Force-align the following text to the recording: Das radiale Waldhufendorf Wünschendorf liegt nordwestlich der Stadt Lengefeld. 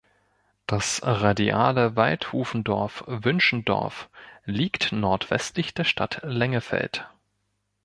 Das 0.65 1.01
radiale 1.03 1.95
Waldhufendorf 1.95 3.03
Wünschendorf 3.05 4.09
liegt 4.45 4.91
nordwestlich 4.91 5.75
der 5.75 5.83
Stadt 5.83 6.21
Lengefeld. 6.23 7.07